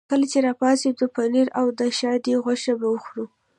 [0.09, 3.25] کله چې را پاڅېدو پنیر او د شادي غوښه به وخورو.